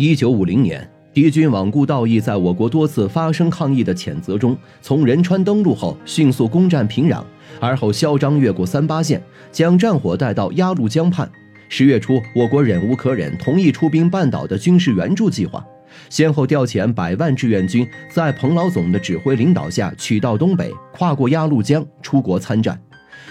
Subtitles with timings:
[0.00, 7.22] 一九五零年，敌军罔顾道义在我国多次发生抗议的谴责中，从仁川登陆后，迅速攻占平壤，
[7.60, 9.22] 而后嚣张越过三八线，
[9.52, 11.30] 将战火带到鸭绿江畔。
[11.68, 15.62] 十月初，我国忍无可忍，同意出兵半岛的军事援助计划，
[16.08, 22.80] 先后调遣百万志愿军，在彭老总的指挥领导下，取道东北，跨过鸭绿江，出国参战。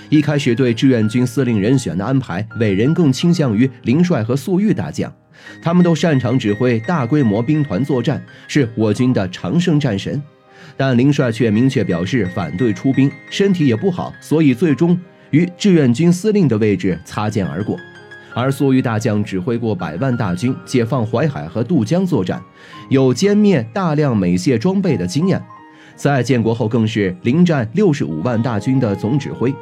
[0.09, 5.11] 一开始对志愿军司令人选的安排，伟人更倾向于林帅和粟裕大将，
[5.61, 10.21] 他们都擅长指挥大规模兵团作战，是我军的常胜战神。
[10.77, 14.97] 但林帅却明确表示反对出兵，身体也不好，所以最终
[15.31, 17.77] 与志愿军司令的位置擦肩而过。
[18.33, 22.41] 而粟裕大将指挥过百万大军解放淮海和渡江作战，
[22.89, 25.41] 有歼灭大量美械装备的经验，
[25.95, 29.53] 在建国后更是临战六十五万大军的总指挥。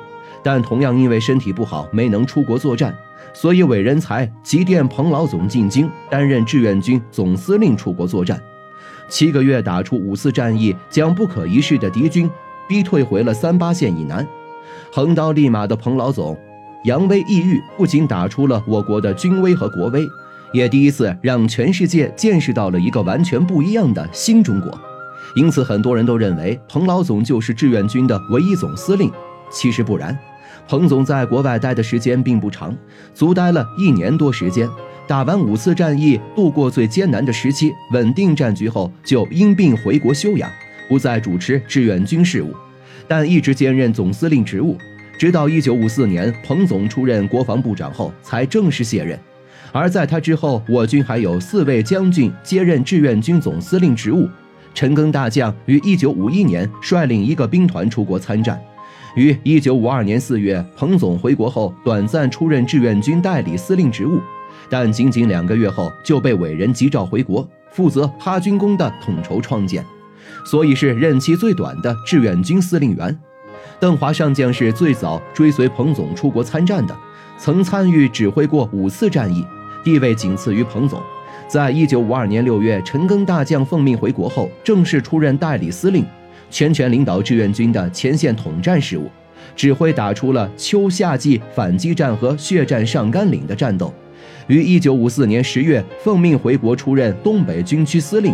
[0.48, 2.98] 但同样因为身体不好，没能出国作战，
[3.34, 8.42] 所以伟人才急电彭老总进京担任志愿军总司令出国作战。
[9.10, 12.32] 七个月打出五次战役，将不可一世的敌军
[12.66, 14.26] 逼退回了三八线以南。
[14.90, 16.38] 横刀立马的彭老总。
[16.86, 20.08] 扬威抑郁，不仅打出了我国的军威和国威，
[20.54, 24.72] 也第一次让全世界见识到了一个完全不一样的新中国。
[25.36, 29.12] 因此，很多人都认为彭老总就是志愿军的唯一总司令。
[29.50, 30.18] 其实不然，
[30.68, 32.76] 彭总在国外待的时间并不长，
[33.14, 34.70] 足待了一年多时间。
[35.08, 40.52] 打完五次战役，度过最艰难的时期，稳定战局后，就因病回国休养，
[40.90, 42.54] 不再主持志愿军事务，
[43.08, 44.78] 但一直兼任总司令职务。
[45.18, 49.18] 直到一九五四年，彭总出任国防部长后，才正式卸任。
[49.72, 54.28] 而在他之后，我军还有四位将军接任志愿军总司令职务。
[54.74, 58.62] 陈赓大将于一九五一年率领一个兵团出国参战，
[59.16, 64.20] 于一九五二年四月，彭总回国后，短暂出任志愿军代理司令职务，
[64.70, 69.84] 但仅仅两个月后就被伟人急召回国，负责哈军工的统筹创建，
[70.46, 73.18] 所以是任期最短的志愿军司令员。
[73.80, 76.96] 邓华上将是最早追随彭总出国参战的，
[77.38, 79.46] 曾参与指挥过五次战役，
[79.84, 81.02] 地位仅次于彭总。
[81.48, 86.06] 在一九五二年六月，陈赓大将奉命回国后，正式出任代理司令，
[86.50, 89.10] 全权领导志愿军的前线统战事务，
[89.56, 93.94] 指挥打出了秋夏季反击战和血战上甘岭的战斗。
[94.48, 98.34] 于一九五四年十月，奉命回国出任东北军区司令。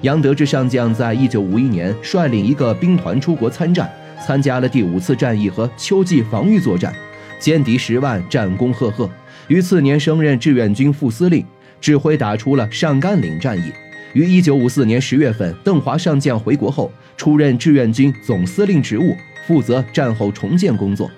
[0.00, 3.90] 杨得志上将在一九五一年率领一个兵团出国参战。
[4.24, 6.94] 参加了第五次战役和秋季防御作战，
[7.40, 9.10] 歼敌十万，战功赫赫。
[9.48, 11.44] 于次年升任志愿军副司令，
[11.80, 13.72] 指挥打出了上甘岭战役。
[14.14, 21.10] 于一九五四年十月份，邓华上将回国后，出任志愿军总司令职务，负责战后重建工作。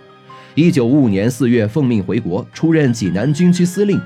[0.54, 4.00] 一九五五年四月奉命回国，出任济南军区司令。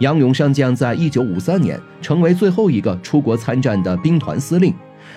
[0.00, 4.74] 杨勇上将在一九五三年成为最后一个出国参战的兵团司令，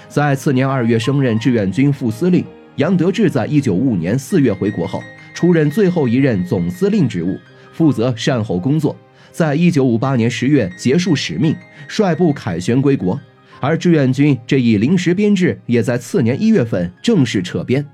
[0.08, 2.46] 在次年二月升任志愿军副司令。
[2.78, 5.04] 杨得志在一九五五年四月回国后，
[5.34, 7.38] 出任最后一任总司令职务，
[7.74, 8.96] 负责善后工作。
[9.32, 11.56] 在一九五八年十月结束使命，
[11.88, 13.20] 率部凯旋归国。
[13.62, 17.86] 而志愿军这一临时编制，也在次年一月份正式撤编。